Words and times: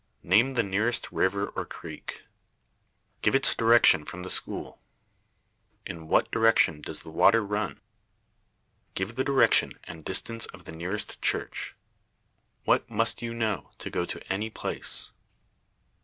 Name 0.23 0.53
the 0.53 0.63
nearest 0.63 1.11
river 1.11 1.49
or 1.49 1.63
creek. 1.63 2.23
Give 3.21 3.35
its 3.35 3.53
direction 3.53 4.03
from 4.03 4.23
the 4.23 4.31
school. 4.31 4.81
In 5.85 6.07
what 6.07 6.31
direction 6.31 6.81
does 6.81 7.03
the 7.03 7.11
water 7.11 7.45
run? 7.45 7.79
Give 8.95 9.13
the 9.13 9.23
direction 9.23 9.77
and 9.83 10.03
distance 10.03 10.47
of 10.47 10.63
the 10.65 10.71
nearest 10.71 11.21
church. 11.21 11.75
What 12.65 12.89
must 12.89 13.21
you 13.21 13.35
know 13.35 13.69
to 13.77 13.91
go 13.91 14.03
to 14.07 14.33
any 14.33 14.49
place? 14.49 15.11